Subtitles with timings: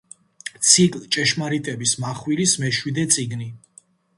[0.69, 3.53] ციკლ „ჭეშმარიტების მახვილის“ მეშვიდე წიგნი.